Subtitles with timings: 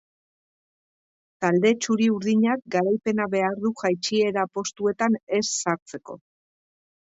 [1.43, 6.19] Talde txuri-urdinak garaipena behar du jaitsiera postuetan ez sartzeko.